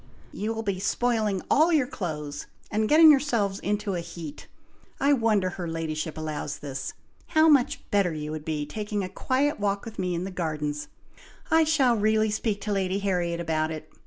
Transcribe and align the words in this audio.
"You 0.31 0.51
will 0.51 0.63
be 0.63 0.79
spoiling 0.79 1.43
all 1.47 1.71
your 1.71 1.85
clothes, 1.85 2.47
and 2.71 2.89
getting 2.89 3.11
yourselves 3.11 3.59
into 3.59 3.93
a 3.93 3.99
heat! 3.99 4.47
I 4.99 5.13
wonder 5.13 5.51
her 5.51 5.67
ladyship 5.67 6.17
allows 6.17 6.57
this! 6.57 6.93
How 7.27 7.47
much 7.47 7.87
better 7.91 8.11
you 8.11 8.31
would 8.31 8.43
be 8.43 8.65
taking 8.65 9.03
a 9.03 9.09
quiet 9.09 9.59
walk 9.59 9.85
with 9.85 9.99
me 9.99 10.15
in 10.15 10.23
the 10.23 10.31
gardens! 10.31 10.87
I 11.51 11.65
shall 11.65 11.95
really 11.97 12.31
speak 12.31 12.61
to 12.61 12.71
Lady 12.71 12.97
Harriet 12.97 13.39
about 13.39 13.69
it! 13.69 13.93